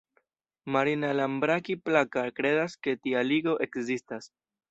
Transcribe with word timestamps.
Marina 0.75 1.11
Lambraki-Plaka 1.17 2.23
kredas 2.39 2.79
ke 2.87 2.97
tia 3.03 3.23
ligo 3.29 3.57
ekzistas. 3.69 4.31